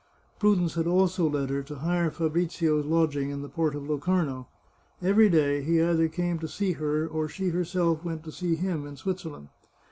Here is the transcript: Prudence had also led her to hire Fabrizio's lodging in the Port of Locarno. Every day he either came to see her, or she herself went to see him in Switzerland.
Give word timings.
Prudence 0.39 0.73
had 0.73 0.87
also 0.87 1.29
led 1.29 1.51
her 1.51 1.61
to 1.61 1.75
hire 1.75 2.09
Fabrizio's 2.09 2.87
lodging 2.87 3.29
in 3.29 3.43
the 3.43 3.47
Port 3.47 3.75
of 3.75 3.87
Locarno. 3.87 4.47
Every 4.99 5.29
day 5.29 5.61
he 5.61 5.79
either 5.79 6.07
came 6.07 6.39
to 6.39 6.47
see 6.47 6.71
her, 6.71 7.05
or 7.07 7.29
she 7.29 7.49
herself 7.49 8.03
went 8.03 8.23
to 8.23 8.31
see 8.31 8.55
him 8.55 8.87
in 8.87 8.95
Switzerland. 8.95 9.49